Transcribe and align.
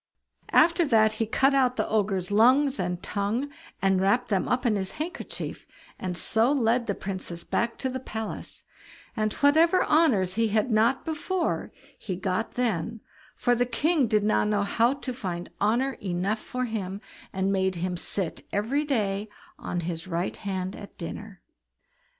After 0.51 0.83
that 0.85 1.11
he 1.21 1.27
cut 1.27 1.53
out 1.53 1.75
the 1.75 1.87
Ogre's 1.87 2.31
lungs 2.31 2.79
and 2.79 3.03
tongue, 3.03 3.51
and 3.83 4.01
wrapped 4.01 4.29
them 4.29 4.47
up 4.47 4.65
in 4.65 4.75
his 4.75 4.93
handkerchief, 4.93 5.67
and 5.99 6.17
so 6.17 6.51
led 6.51 6.87
the 6.87 6.95
Princess 6.95 7.43
back 7.43 7.77
to 7.77 7.87
the 7.87 7.99
palace, 7.99 8.63
and 9.15 9.31
whatever 9.33 9.85
honours 9.85 10.33
he 10.33 10.47
had 10.47 10.71
not 10.71 11.05
before, 11.05 11.71
he 11.99 12.15
got 12.15 12.53
then, 12.55 13.01
for 13.35 13.53
the 13.53 13.67
king 13.67 14.07
did 14.07 14.23
not 14.23 14.47
know 14.47 14.63
how 14.63 14.93
to 14.93 15.13
find 15.13 15.51
honour 15.61 15.93
enough 16.01 16.39
for 16.39 16.65
him, 16.65 16.99
and 17.31 17.53
made 17.53 17.75
him 17.75 17.95
sit 17.95 18.43
every 18.51 18.83
day 18.83 19.29
on 19.59 19.81
his 19.81 20.07
right 20.07 20.37
hand 20.37 20.75
at 20.75 20.97
dinner. 20.97 21.43